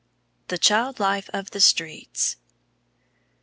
[0.47, 2.35] THE CHILD LIFE OF THE STREETS.